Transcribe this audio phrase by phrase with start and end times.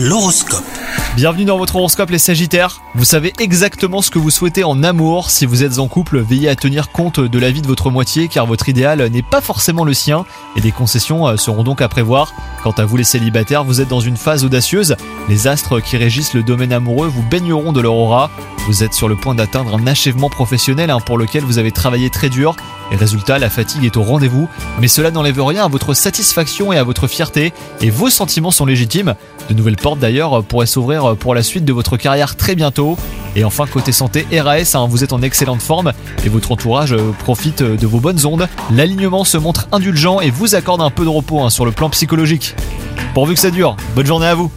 [0.00, 0.62] L'horoscope.
[1.16, 2.82] Bienvenue dans votre horoscope les Sagittaires.
[2.94, 5.28] Vous savez exactement ce que vous souhaitez en amour.
[5.28, 8.28] Si vous êtes en couple, veillez à tenir compte de la vie de votre moitié
[8.28, 10.24] car votre idéal n'est pas forcément le sien
[10.54, 12.32] et des concessions euh, seront donc à prévoir.
[12.62, 14.94] Quant à vous les célibataires, vous êtes dans une phase audacieuse.
[15.28, 18.30] Les astres qui régissent le domaine amoureux vous baigneront de leur aura.
[18.68, 22.08] Vous êtes sur le point d'atteindre un achèvement professionnel hein, pour lequel vous avez travaillé
[22.08, 22.54] très dur.
[22.90, 24.48] Et résultat, la fatigue est au rendez-vous,
[24.80, 28.66] mais cela n'enlève rien à votre satisfaction et à votre fierté, et vos sentiments sont
[28.66, 29.14] légitimes.
[29.48, 32.96] De nouvelles portes d'ailleurs pourraient s'ouvrir pour la suite de votre carrière très bientôt.
[33.36, 35.92] Et enfin, côté santé, RAS, hein, vous êtes en excellente forme
[36.24, 38.48] et votre entourage profite de vos bonnes ondes.
[38.70, 41.90] L'alignement se montre indulgent et vous accorde un peu de repos hein, sur le plan
[41.90, 42.54] psychologique.
[43.14, 44.50] Pourvu que ça dure, bonne journée à vous